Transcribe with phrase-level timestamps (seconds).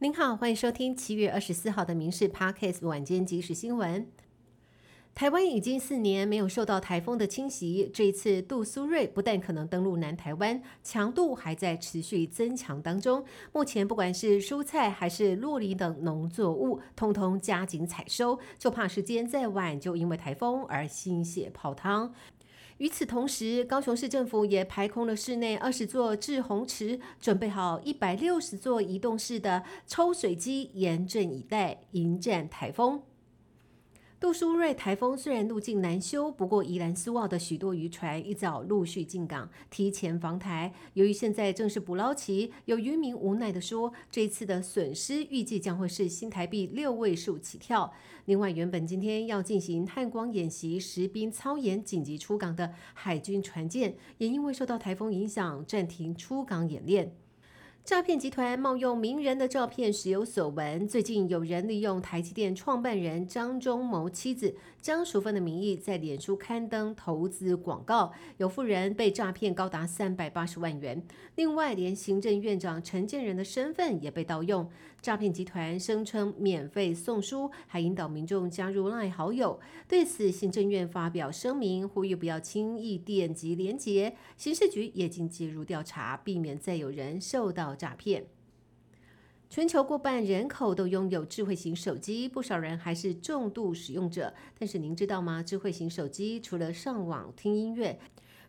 [0.00, 4.06] 您好，欢迎收听七月二十四号的《民事 Parkes》晚间即时新闻。
[5.12, 13.24] 台湾已经四年没有受到台风的侵袭，这一次杜苏芮不但可能登陆南台湾，强度还在持续增强当中。
[13.52, 22.14] 目前不管是蔬菜还是洛梨等农作物，通通加紧采收，就怕时间再晚，就因为台风而心血泡汤。
[22.78, 33.02] 与此同时，高雄市政府也排空了室内二十座滞洪池，准备好一百六十座移动式的抽水机，严阵以待，迎战台风。
[34.20, 40.74] 杜苏芮台风虽然路径难修，不过宜兰苏澳的许多渔船一早陆续进港，提前防台。
[40.94, 47.92] 由于现在正是捕捞期，有渔民无奈地说，这次的损失预计将会是新台币六位数起跳。
[48.24, 57.14] 另外，原本今天要进行汉光演习、实兵操演紧急出港的海军船舰，也因为受到台风影响，暂停出港演练。
[57.88, 60.86] 诈骗集团冒用名人的照片，时有所闻。
[60.86, 71.02] 最近有人利用台积电创办人张忠谋妻子张淑芬的名义，在脸书刊登投资广告，有富人被诈骗高达三百八十万元。
[71.36, 74.68] 另外，连行政院长陈建仁的身份也被盗用。
[75.00, 79.58] 诈骗集团声称免费送书，还引导民众加入赖好友。
[79.86, 84.12] 对此，行政院发表声明，呼吁不要轻易点击连结。
[84.36, 88.26] 刑事局也经介入调查，避免再有人受到诈骗。
[89.48, 94.34] 全球过半人口都拥有智慧型手机，不少人还是重度使用者。
[94.58, 95.42] 但是您知道吗？
[95.42, 97.98] 智慧型手机除了上网听音乐，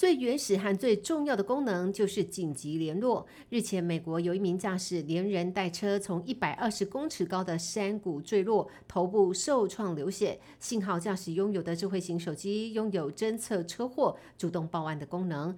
[0.00, 3.26] 最原始和最重要的功能就是紧急联络。
[3.50, 10.40] 日前，美国有一名驾驶连人带车从一百二十公尺高的山谷坠落，头部受创流血。
[10.58, 15.54] 幸好驾驶拥有的智慧型手机拥有侦测车祸、主动报案的功能，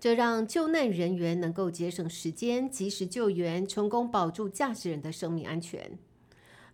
[0.00, 5.98] 这让救难人员能够节省时间，及时救援，成功保住驾驶人的生命安全。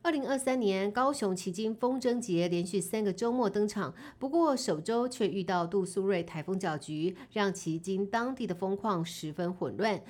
[0.01, 10.01] 二零二三年高雄旗津风筝节连续三个周末登场，不过首周却遇到杜苏芮台风搅局，让旗津当地的风况十分混乱，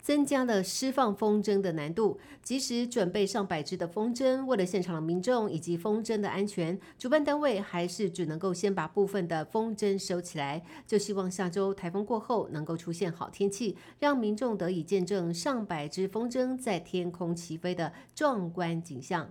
[0.00, 2.18] 增加了释放风筝的难度。
[2.42, 19.28] 即使准备上百只的风筝，为了现场的民众以及风筝的安全，主办单位还是只能够先把部分的风筝收起来，就希望下周台风过后能够出现好天气，让民众得以见证上百只风筝在天空起飞的壮观景象。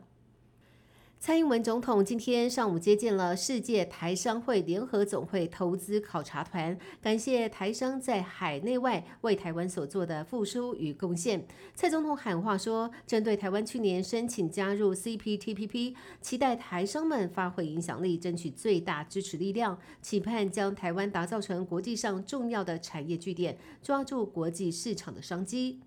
[1.20, 11.44] 蔡英文总统今天上午接见了世界台商会联合总会投资考察团，感谢台商在海内外为台湾所做的付出与贡献。
[11.74, 25.80] 蔡总统喊话说，针对台湾去年申请加入 CPTPP，期待台商们发挥影响力，争取最大支持力量，期盼将台湾打造成国际上重要的产业据点，抓住国际市场的商机。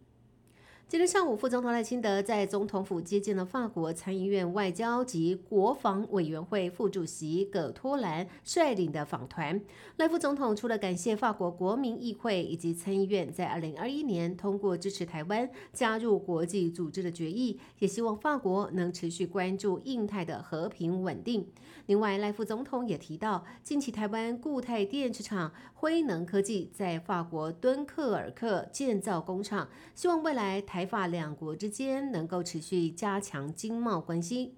[0.90, 9.60] 今天上午，副总统赖清德在总统府接见了法国参议院外交及国防委员会副主席葛托兰率领的访团。
[9.98, 21.46] 赖副总统除了感谢法国国民议会以及参议院在二零二一年通过支持台湾加入国际组织的决议，也希望法国能持续关注印太的和平稳定。
[21.86, 30.79] 另外，赖副总统也提到，近期台湾固态电池厂辉能科技在法国敦刻尔克建造工厂，希望未来台。
[30.80, 34.54] 台法两国之间能够持续加强经贸关系。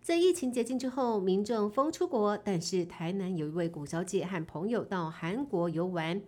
[0.00, 6.22] 在疫情解禁之后，民众疯出国，但是台南有一位古小姐和朋友到韩国游玩，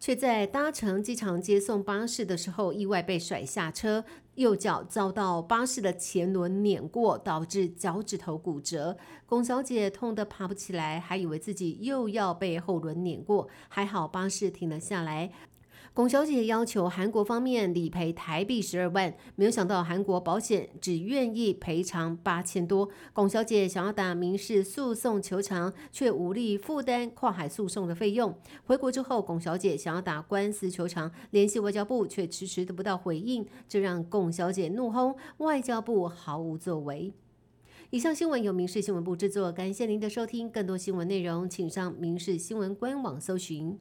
[0.00, 4.02] 却在搭乘机场接送巴士的时候意外被甩下车，
[4.36, 8.96] 右脚遭到巴士的前轮碾过，导致脚趾头骨折。
[9.26, 15.30] 龚小姐痛得爬不起来，还以为自己又要被后轮碾过，还好巴士停了下来。
[15.96, 22.86] 龚小姐要求韩国方面理赔台币十二万，没有想到韩国保险只愿意赔偿八千多。
[23.14, 28.38] 龚小姐想要打民事诉讼求偿，却无力负担跨海诉讼的费用。
[28.66, 37.10] 回国之后，龚小姐想要打官司求偿，联系外交部却迟迟得不到回应，这让龚小姐怒轰外交部毫无作为。
[37.88, 40.50] 以上新闻由民事新闻部制作，感谢您的收听。
[40.50, 43.78] 更多新闻内容，请上民事新闻官网搜寻。